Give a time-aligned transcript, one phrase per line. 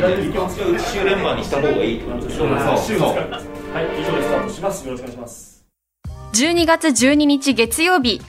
[0.00, 4.86] 週連番にした方がいいってことでしょそうそうそうはい、以上でスタートします。
[4.86, 5.66] よろしくお願いします。
[6.32, 8.20] 12月12日月曜日、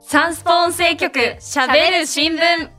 [0.00, 2.70] サンスポ音声局喋る新聞。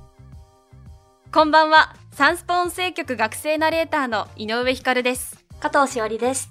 [1.31, 5.43] こんばんは、サンスポ音声局学生ナレーターの井上光です。
[5.59, 6.49] 加藤しおりです。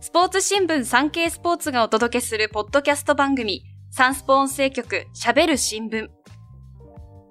[0.00, 6.08] スポーツ新聞産経スポーツがお届けするポッドキャスト番組、サンスポ音声局喋る新聞。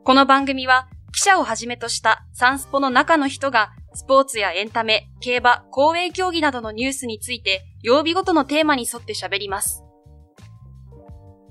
[0.03, 0.87] この番組は、
[1.21, 9.83] 記者をはじめとしたサンスポの中の人が、スポーツやエンタメ、競馬、公営競技などのニュースについて、曜日ごとのテーマに沿って喋ります。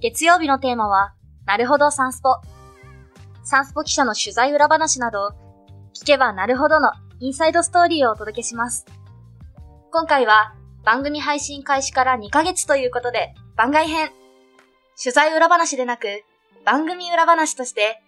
[0.00, 1.14] 月曜日のテーマは、
[1.46, 2.30] なるほどサンスポ。
[3.44, 5.28] サンスポ記者の取材裏話など、
[5.94, 8.86] 聞けばなるほどのインサイドストーリーをお届けします。
[9.92, 10.52] 今回は、
[10.84, 14.10] 番組配信開始から2ヶ月ということで、番外編。
[15.00, 16.24] 取材裏話でなく、
[16.64, 18.02] 番組裏話として、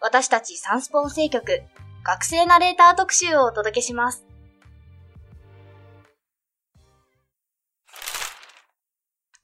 [0.00, 1.62] 私たちサンスポ音声局、
[2.04, 4.24] 学生ナレーター特集をお届けします。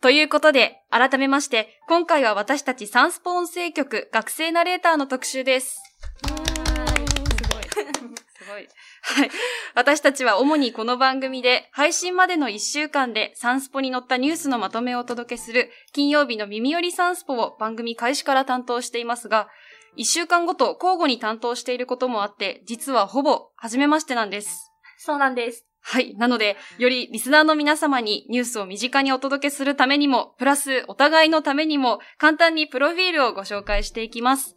[0.00, 5.80] ということで、改めまして、今回は私たちサンスポ音声局学生ナレーターの特集です。
[6.26, 7.64] すごい。
[7.64, 8.68] すごい。
[9.02, 9.30] はい。
[9.74, 19.48] 私たちは主にこの番組で配信までの1週間でサンスポに載ったニュースのまとめをお届けする金曜日の耳寄りサンスポを番組開始から担当していますが、
[19.98, 24.70] 1週間ごと交互に担当していることもあって、実はほぼ初めましてなんです。
[24.98, 25.66] そうなんです。
[25.84, 26.14] はい。
[26.16, 34.56] なので、よりリスナーの皆様にニュースを身近にお届けするためにも、プラスお互いのためにも、簡単にプロフィールをご紹介していきます。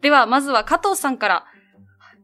[0.00, 1.44] では、まずは加藤さんから、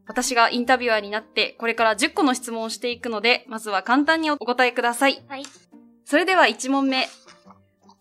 [0.07, 5.23] 私がインタビュアーになって、これから10個の質問をしていくので、まずは簡単にお答えください。
[5.29, 5.43] はい。
[6.03, 7.07] それでは1問目。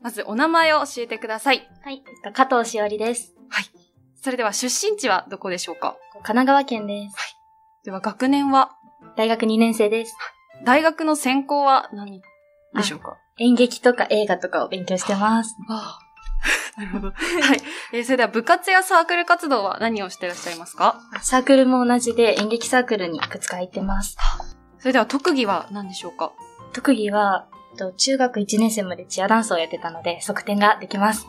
[0.01, 1.69] まず、お名前を教えてください。
[1.85, 2.03] はい。
[2.33, 3.40] 加藤しおりです。
[4.23, 5.97] それでは、出身地はどこでしょうか？
[6.15, 7.17] 神奈川県です。
[7.85, 8.73] では、学年は？
[9.17, 10.15] 大学2年生です。
[10.65, 12.21] 大学の専攻は何
[12.75, 13.17] でしょうか？
[13.39, 15.57] 演劇とか映画とかを勉強してます。
[15.69, 15.99] あ
[16.77, 16.81] あ。
[16.81, 17.09] なるほど。
[17.17, 17.61] はい。
[17.95, 21.01] えーそれでは部活やサークル活動は何をしていらっしゃいますか？
[21.23, 24.17] サークルも同じで演劇サークルにいくつか入ってます。
[24.79, 26.33] それでは特技は何でしょうか？
[26.75, 31.27] 特技は、えっと中学1年生までチアダンスをやってたので、側転ができます。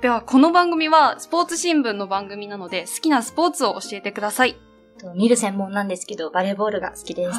[0.00, 4.56] では、この番組はスポーツ新聞の番組なので、好きなスポーツを教えてください。
[4.98, 7.38] と見る専門なんですけど、バレーボールが好きです。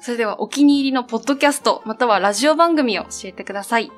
[0.00, 3.92] それでは、お気に入りのポッドキャスト、またはラジオ番組を教えてください。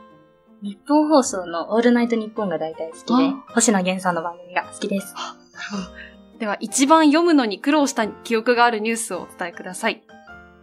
[0.61, 5.15] 日本放送のオールナイトニッポンが大体好きであ、星野源さんの番組が好きです。
[6.41, 10.03] では、一番読むのに苦労した記憶があるニュースをお伝えください。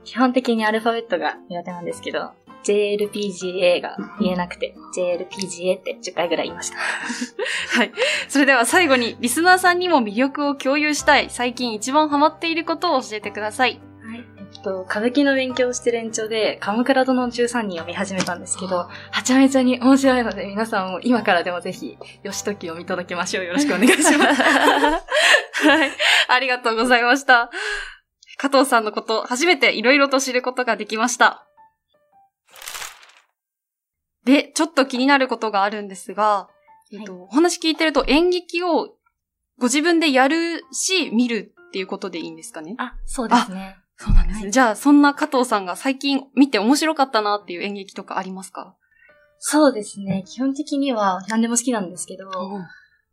[0.03, 2.31] 基本的にアルファベットが苦手なんですけど、
[2.65, 6.77] JLPGA が言えなくて、JLPGA って10回ぐらい言いました。
[7.77, 7.91] はい。
[8.27, 13.79] それでは最後に、リスナーさんにも魅力を共有したい、最近一番ハマっていることを教えてください。
[14.03, 14.25] はい。
[14.37, 18.89] えっと、歌舞伎の勉強をしてる延長で、カムクラ殿の13人を見始めたんですけど、は
[19.23, 23.45] ちゃめちゃに面白いので、皆さんも今からでもぜひ、義時を見届けましょう。
[23.45, 24.41] よろしくお願いします。
[24.41, 25.91] はい。
[26.29, 27.51] ありがとうございました。
[28.37, 31.45] 加藤さんのこと、初めていろいろと知ることができました。
[34.25, 36.49] で、ちょっと気になることがあるんですが、
[36.91, 38.95] えっと、お話聞いてると演劇を
[39.57, 42.75] ご自分でやるし、見るっていうことでいいんですかね？
[42.77, 43.77] あ、そうですね。
[43.97, 44.43] そうなんですね。
[44.43, 48.75] はいじゃあ、そんな加藤さんが最近見て面白かったなっていう演劇とかありますか？
[49.39, 50.23] そうですね。
[50.27, 52.29] 基本的には何でも好きなんですけど、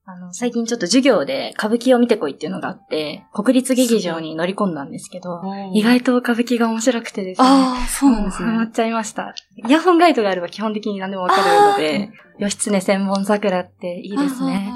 [0.05, 5.41] あの、最近ちょっと授業で歌舞伎を見てこいっていうのがあって、国立劇場に乗り込んだんですけど、
[5.75, 7.47] 意外と歌舞伎が面白くてですね。
[7.49, 8.49] ああ、そうなんですね。
[8.51, 9.33] ハマっちゃいました。
[9.57, 14.73] イヤホンガイドがあれば基本的に何でもわかるので、義経千本桜っていいですね。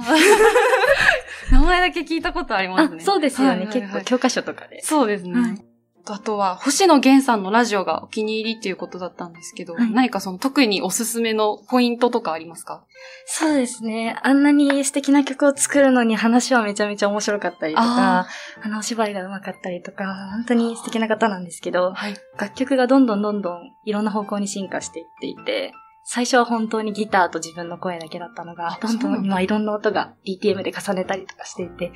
[1.51, 2.99] 名前だけ聞いたことありますね。
[3.01, 3.55] あそうですよね。
[3.55, 4.81] はいはいはい結構教科書とかで。
[4.83, 5.41] そうですね。
[5.41, 5.66] はい
[6.09, 12.85] あとは、星野源さんのラジオがお気に入りっていうことだったんですけど、はい何かその特におすすめのポイントとかありますか？
[13.27, 14.17] そうですね。
[14.23, 18.29] あんなに素敵な曲を作るのに話はめちゃめちゃ面白かったりとか、あ
[18.63, 22.15] あのお芝居が上手かったりとか、本当に素敵な方なんですけど、はい。
[22.39, 25.73] 楽曲がどんどんどんどんいろんな方向に進化していっていて、
[26.09, 31.93] 最初は本当にギターと自分の声だけだったのが、どんどん今いろんな音が DTM で重ねたりとかしていて、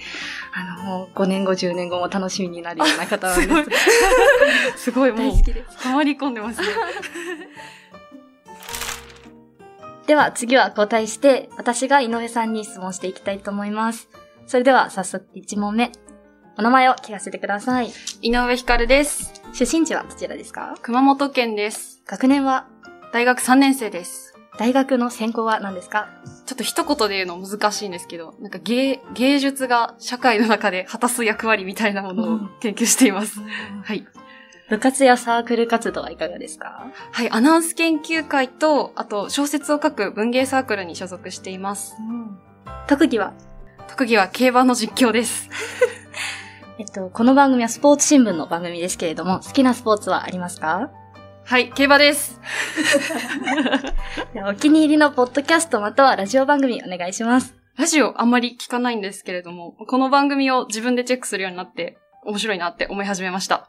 [0.53, 3.77] あの、もう5年後、10年後も楽しみになるような方なんで
[4.75, 4.83] す。
[4.91, 5.79] すごい、もう大、好きです。
[5.79, 6.67] ハマり込んでますね。
[10.09, 14.09] では次は交代して、私が井上さんに質問していきたいと思います。
[14.49, 15.93] それでは早速1問目。
[16.59, 17.93] お名前を聞かせてください。
[18.23, 19.41] 井上光です。
[19.53, 20.75] 出身地はどちらですか？
[20.83, 22.03] 熊本県です。
[22.07, 22.67] 学年は？
[23.13, 24.35] 大学3年生です。
[24.59, 26.09] 大学の専攻は何ですか？
[26.47, 33.41] ちょっとと一言で言うの難しいんですけど、なんか芸、芸術が社会の中で果たす役割みたいなものを研究しています。
[33.83, 34.07] はい。
[34.69, 36.87] 部活やサークル活動はいかがですか？
[37.13, 41.97] はい、アナウンス研究会と、あと小説を書く文芸サークルに所属しています。
[42.87, 43.33] 特技は？
[43.89, 45.49] 特技は競馬の実況です。
[46.79, 50.91] えっと、この番組はスポーツ新聞の番組ですけれども、好きなスポーツはありますか？
[51.45, 52.41] はい、競馬です。
[54.47, 57.55] お気に入りのポッドキャストまたはラジオ番組お願いします。
[57.77, 63.69] ラジオあんまり聞かないんですけれども、この番組を自分でチェックするようになって、面白いなって思い始めました。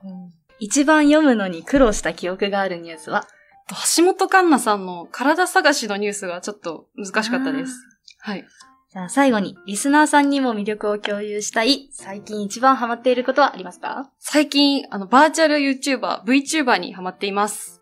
[0.60, 3.26] 一番読むのに苦労した記憶があるニュースは？
[3.68, 7.74] と橋本環奈さんの体探しのニュースがちょっと難しかったです。
[8.20, 8.46] はい。
[8.94, 14.12] じゃあ最後に、リスナーさんにも魅力を共有したい、最近一番ハマっていることはありますか？
[14.20, 17.82] 最近、あの、バーチャル YouTuber、VTuber にハマっています。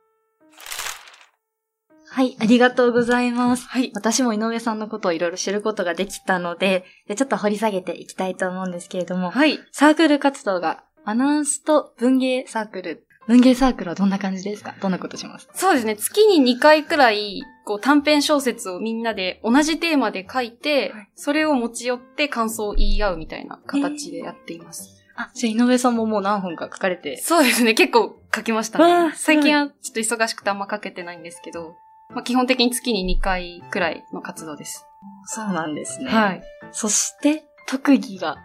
[2.12, 3.66] はい、ありがとうございます。
[3.68, 3.92] はい。
[3.96, 9.58] 私も井上さんのことをいろいろ知ることができたので、でちょっと掘り下げていきたいと思うんですけれども、はい。
[9.72, 13.08] サークル活動がアナウンスと文芸サークル。
[13.30, 14.74] 文芸サークルはどんな感じですか？
[14.82, 15.48] どんなことします？
[15.54, 15.96] そうですね。
[15.96, 25.06] 月に2回くらい、こう短編小説をみんなで同じテーマで書いて、はいそれを持ち寄って感想を言い合うみたいな形でやっています。
[25.16, 27.18] あ、じゃあ井上さんももう何本か書かれて。
[27.18, 27.76] そうですね。
[27.76, 29.14] 結構書きましたね。
[29.16, 31.76] 最近はちょっと忙しくてあんま書けてないんですけど、
[32.10, 34.86] まあ、基本的に月に2回くらいの活動です。
[35.26, 36.10] そうなんですね。
[36.10, 36.42] はい。
[36.72, 38.38] そして、特技が、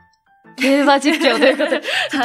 [0.57, 1.83] 競馬実況ということで、はい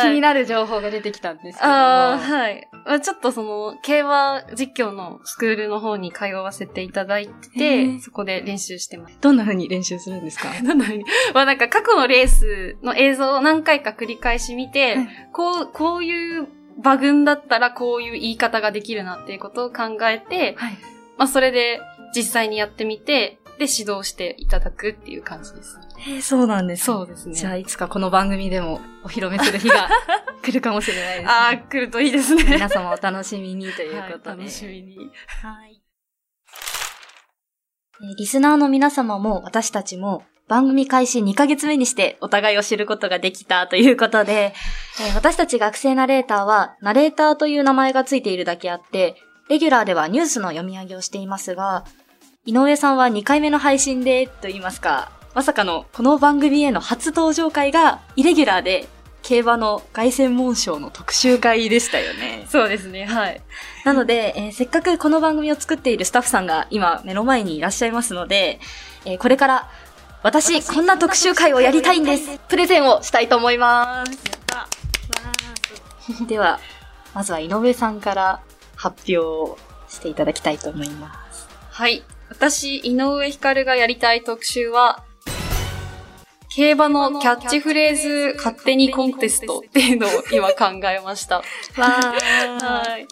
[0.09, 1.73] 気になる情報が出てきたんですけども。
[1.75, 2.67] ああ、はい。
[2.85, 7.27] まあちょっとその、競馬実況のスクールの方に通わせていただいへ
[7.57, 9.17] て、ーそこで練習してます。
[9.21, 10.49] どんな風に練習するんですか？
[10.63, 11.05] どんな風に？
[11.33, 16.47] まあなんか過去のレースの映像を何回か繰り返し見て、はいこう、こういう
[16.81, 20.77] 馬群だったらこういう言い方ができるなっていうことを考えて、はい。
[21.17, 21.81] まあそれで
[22.15, 25.77] 実際にやってみて、で指導していただくっていう感じです。
[25.99, 27.35] えーそうなんですねそうですね。
[27.35, 29.89] じゃあ、いつかこの番組でもお披露目する日が
[30.41, 31.27] 来るかもしれないです、ね。
[31.27, 32.43] ああ、来るといいですね。
[32.45, 34.29] 皆様お楽しみにということで。
[34.29, 34.97] はい楽しみに。
[34.97, 35.81] はい。
[38.01, 44.53] えーリスナーの皆様も私たちも番組開始2ヶ月目にしてお互いを知ることができたということで、
[45.01, 49.15] えー私たち学生ナレーターはナレーターという名前がついているだけあって、
[49.49, 51.83] レギュラーではニュースの読み上げをしていますが、
[52.45, 58.87] 井上さんは2回目の配信でと言いますか、まさかのこの番組への初登場会がイレギュラーで
[59.21, 62.47] 競馬の凱旋門賞の特集会でしたよね。
[62.49, 63.41] そうですね、はい。
[63.83, 68.61] なので、えーせっかくこの番組を作っているスタッフさんが今目の前にいらっしゃいますので、
[69.05, 69.69] えーこれから
[70.23, 74.17] 私こんな特集会をやりたいんですプレゼンをしたいと思います。
[76.25, 76.59] では、
[77.13, 78.39] まずは井上さんから
[78.75, 79.57] 発表を
[79.89, 81.49] していただきたいと思います。
[81.69, 82.01] はい。
[82.29, 85.03] 私、井上光がやりたい特集は、
[86.49, 91.43] 競馬のキャッチフレーズ勝手にコンテストっていうのを今考えました。
[91.73, 93.07] はい。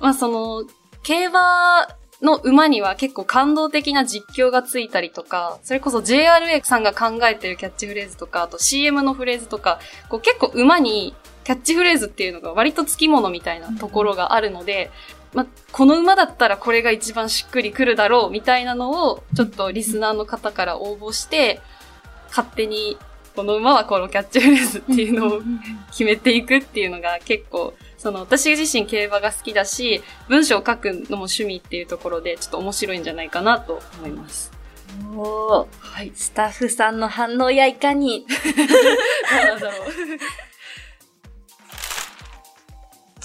[0.00, 0.64] まあその、
[1.02, 1.88] 競馬
[2.22, 9.78] の馬には結構感動的な実況がついたりとか、それこそ JRA さんが考えてるキャッチフレーズとか、あと CM のフレーズとか、
[10.08, 11.14] こう結構馬に
[11.44, 14.90] キャッチフレーズっていうのが割とつきものみたいなところがあるので、
[15.34, 21.60] まあ、この馬だったらこれが一番しっくりくるだろうみたいなのを、ちょっとリスナーの方から応募して、
[22.28, 22.96] 勝手に
[23.34, 25.42] この馬はこのキャッチフレーズっていうのを
[25.90, 34.52] 決めていくっていうのが結構、その私自身競馬が好きだし、文章を書くのも趣味っていうところでちょっと面白いんじゃないかなと思います。
[35.16, 36.12] おーはい。
[36.14, 38.24] スタッフさんの反応やいかに。
[39.34, 39.88] なんだろう。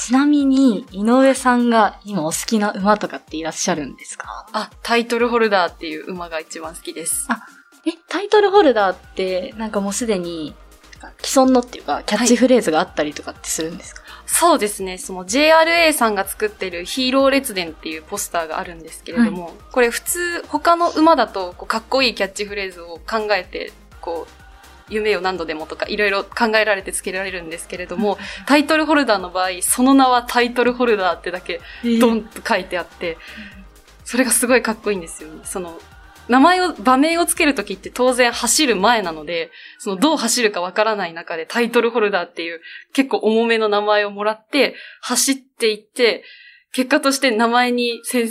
[0.09, 4.47] ちなみに、井上さんが今お好きな馬とかっていらっしゃるんですか？
[4.53, 7.27] あ、タイトルホルダーっていう馬が一番好きです。
[7.85, 10.55] え、タイトルホルダーって、なんかもうすでに、
[11.21, 14.97] 既存のっていうか、キャッチフレーズがあったりとかってするんですか、そうですね。
[14.97, 24.38] その JRA さんが作ってるヒーロー列伝っていうポスターがあるんですけれども、これ普通他の馬だとこうかっこいいキャッチフレーズを考えて、こう、
[24.89, 31.61] 夢を何度でもとかいろいろ考えられてつけられるんですけれども、タイトルホルダーの場合、その名はタイトルホルダーってだけ
[31.99, 33.17] ドンと書いてあって、
[34.03, 35.41] それがすごいかっこいいんですよね。
[35.43, 35.79] その、
[36.29, 42.61] 名前を、場名をつけるときって当然走る前なので、そのどう走るかわからない中でタイトルホルダーっていう
[42.93, 46.23] 結構重めの名前をもらって、走っていって、
[46.71, 48.27] 結果として名前に成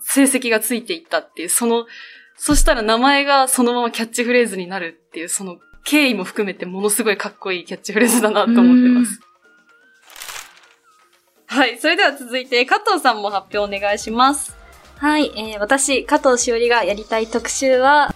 [0.00, 1.86] 成績がついていったっていう、その、
[2.36, 9.20] そしたら名前がそのままキャッチフレーズになるっていう、その経緯も含めてものすごいかっこいいキャッチフレーズだなと思ってます。
[11.46, 11.78] はい。
[11.78, 14.56] それでは続いて、加藤さんも発表お願いします。
[14.98, 18.14] はい、えー、私、加藤しおりがやりたい特集は、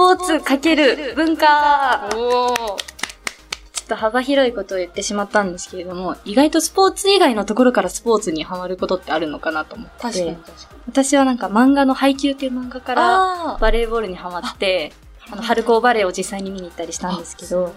[0.00, 2.56] ポーツかける文化おー。
[2.56, 10.00] ちょっと幅広いことを言ってしまったんですけれども、意外とスポーツ以外のところからスポーツにハマることってあるのかなと思って。
[10.00, 10.56] 確かに確かに。
[10.88, 14.94] 私はなんか漫画の配給っていう漫画からあバレーボールにハマって、
[15.30, 17.74] あの、春高バレーを実際に見に行ったりしたんですけど、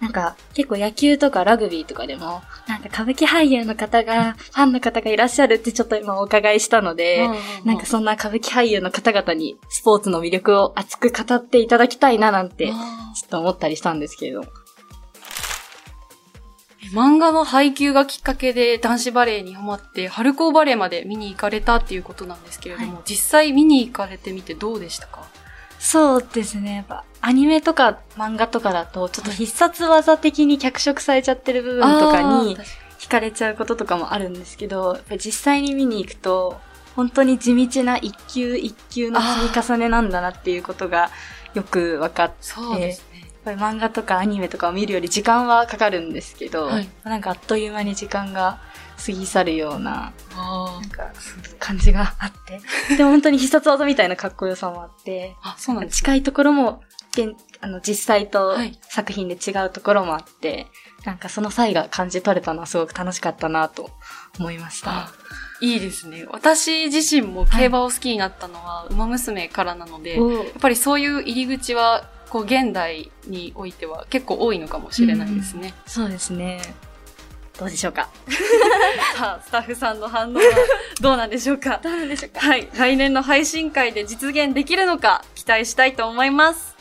[0.00, 7.28] なんか結構野球とかラグビーとかでも、なんか歌舞伎俳優の方が、ファンの方がいらっしゃるってちょっと今お伺いしたので、
[7.64, 12.74] なんかそんな歌舞伎俳優の方々にスポーツの魅力を熱く語っていただきたいななんて、ちょ
[13.26, 14.42] っと思ったりしたんですけれど。
[14.42, 14.48] も。
[16.92, 25.22] 漫画の配給がきっかけで男子バレーにハマって、春高バレーまで見に行かれたっていうことなんですけれども、実際見に行かれてみてどうでしたか？
[25.84, 26.76] そうですね。
[26.76, 32.56] やっぱ、アニメとか漫画とかだと、ちょっと必殺技的に脚色されちゃってる部分とかに、
[32.98, 36.58] 惹かれちゃうこととかもあるんですけど、実際に見に行くと、
[36.96, 41.10] 本当に地道な一球一球の積み重ねなんだなっていうことが
[41.52, 43.30] よく分かって、そうですね。
[43.44, 46.88] ぱり漫画とかアニメとかを見るより時間はかかるんですけど、はい。
[47.04, 48.60] なんかあっという間に時間が
[49.04, 51.12] 過ぎ去るような、あなんか
[51.58, 52.60] 感じがあって、
[52.96, 56.82] でも本当に必殺技みたいなかっこよさもあって、あ、そうなんです近いところも、
[57.12, 58.78] 現あの、実際とはい。
[58.82, 60.66] 作品で違うところもあって、
[61.04, 63.90] なんかその際が感じ取れたのはすごく楽しかったなと
[64.38, 64.90] 思いました。
[64.90, 65.12] あ。
[65.60, 66.26] いいですね。
[66.30, 70.24] 私自身も競馬を好きになったのは、馬娘からなので、やっ
[70.56, 75.72] おぱりそういう入り口は、こう、現代においては結構多いのかもしれないですね。
[75.86, 76.60] そうですね。
[77.56, 78.08] どうでしょうか？
[79.16, 80.42] さあ、スタッフさんの反応は
[81.00, 81.78] どうなんでしょうか？
[81.80, 82.40] どうなんでしょうか？
[82.40, 82.68] はい。
[82.74, 86.74] 来年の配信会で実現できるのか、期待したいと思います。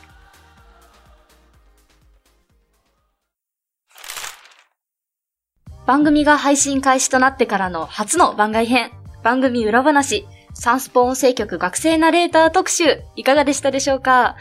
[5.85, 8.89] 番組が配信開始となってからの初の番外編、
[9.21, 14.35] 番組裏話、サンスポ音声局学生ナレーター特集、いかがでしたでしょうか？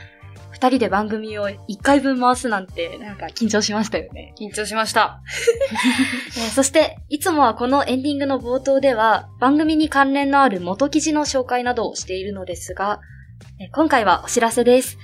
[0.62, 4.33] 二人で番組を一回分回すなんて、なんか緊張しましたよね。
[4.38, 5.21] 緊張しました。
[6.38, 13.00] えーそして、いつもはこのエンディングの冒頭では、番組に関連のある元記事の紹介などをしているのですが、
[13.59, 14.99] えー今回はお知らせです。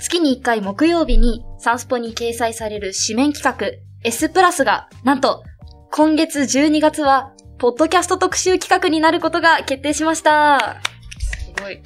[0.00, 5.44] 月に1回木曜日にサンスポに掲載される紙面企画 S プラスが、なんと、
[5.92, 10.80] 今月12月は、ポッドキャスト特集企画になることが決定しました。
[11.20, 11.80] すごい。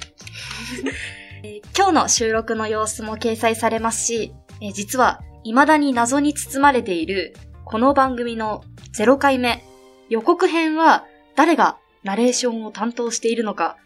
[1.75, 7.33] 今日の収録の様子も掲載されますし、え実は未だに謎に包まれている
[7.65, 8.63] この番組の
[8.95, 9.63] 0回目
[10.07, 13.77] 予告編は誰がナレーションを担当しているのか。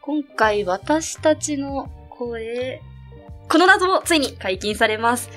[0.00, 2.80] 今回私たちの声、
[3.50, 5.28] この謎もついに解禁されます。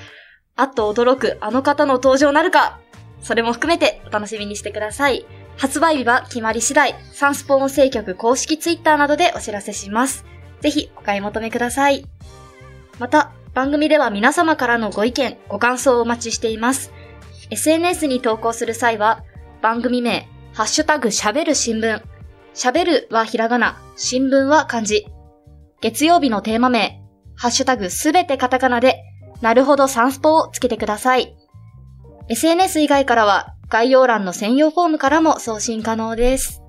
[0.56, 2.80] あっと驚くあの方の登場なるか
[3.22, 5.26] それも含めてお楽しみにしてください。
[5.58, 10.24] 発売日は決まり次第、サンスポ音声局公式ツイッターなどでお知らせします。
[10.60, 12.06] ぜひお買い求めください。
[12.98, 16.92] また、番組では皆様からのご意見、ご感想をお待ちしています。
[17.50, 19.24] SNS に投稿する際は、
[19.60, 22.02] 番組名、ハッシュタグ喋る新聞。
[22.54, 25.06] 喋るはひらがな、新聞は漢字。
[25.80, 27.00] 月曜日のテーマ名、
[27.36, 29.02] ハッシュタグすべてカタカナで、
[29.40, 31.36] なるほどサンスポをつけてください。
[32.28, 36.62] SNS 以外からは、概要欄の専用フォームからも送信可能です。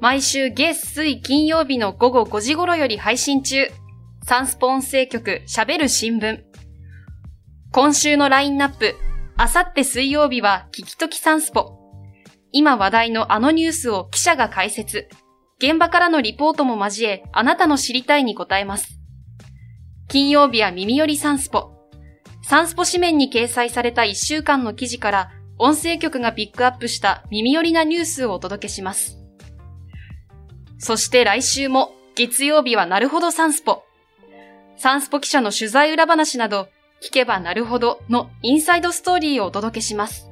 [0.00, 3.66] 毎週月水金曜日の午後5時頃より配信中。
[4.24, 6.44] サンスポ音声局喋る新聞。
[7.72, 8.94] 今週のラインナップ。
[9.36, 11.72] あさって水曜日は聞きときサンスポ。
[12.52, 15.08] 今話題のあのニュースを記者が解説。
[15.60, 19.00] 現場からのリポートも交え、あなたの知りたいに答えます。
[20.06, 21.72] 金曜日は耳寄りサンスポ。
[22.44, 29.18] サンスポ紙面に掲載された1週間の記事から、音声局がピックアップした耳寄りなニュースをお届けします。
[30.78, 33.84] そして来週も月曜日はなるほどサンスポ。
[34.76, 36.68] サンスポ記者の取材裏話など、
[37.02, 40.30] 聞けばなるほどのインサイドストーリーをお届けします。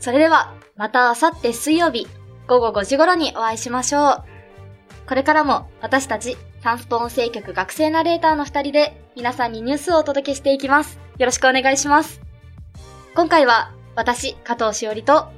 [0.00, 2.06] それでは、またあさって水曜日、
[2.46, 4.24] 午後5時頃にお会いしましょう。
[5.08, 10.98] これからも私たち、サンスポ音声局学生ナレーターの二人で、皆さんにニュースをお届けしていきます。
[11.18, 12.20] よろしくお願いします。
[13.14, 15.28] 今回は、私、加藤しおりと、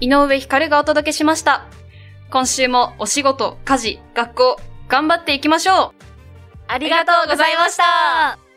[0.00, 1.79] 井上光がお届けしました。
[2.30, 6.00] 今週もお仕事、家事、学校、頑張っていきましょう。
[6.68, 8.49] ありがとうございました。